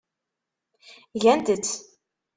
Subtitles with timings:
[1.21, 1.67] Gant-t.